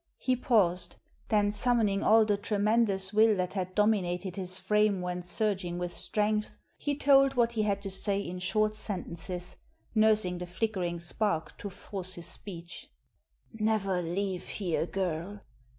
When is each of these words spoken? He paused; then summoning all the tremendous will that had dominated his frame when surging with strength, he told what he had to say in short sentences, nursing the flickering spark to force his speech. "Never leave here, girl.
He 0.17 0.35
paused; 0.35 0.95
then 1.29 1.51
summoning 1.51 2.01
all 2.01 2.25
the 2.25 2.35
tremendous 2.35 3.13
will 3.13 3.37
that 3.37 3.53
had 3.53 3.75
dominated 3.75 4.35
his 4.35 4.59
frame 4.59 4.99
when 4.99 5.21
surging 5.21 5.77
with 5.77 5.93
strength, 5.93 6.57
he 6.75 6.95
told 6.97 7.35
what 7.35 7.51
he 7.51 7.61
had 7.61 7.83
to 7.83 7.91
say 7.91 8.19
in 8.19 8.39
short 8.39 8.75
sentences, 8.75 9.57
nursing 9.93 10.39
the 10.39 10.47
flickering 10.47 10.99
spark 10.99 11.55
to 11.59 11.69
force 11.69 12.15
his 12.15 12.25
speech. 12.25 12.89
"Never 13.53 14.01
leave 14.01 14.47
here, 14.47 14.87
girl. 14.87 15.41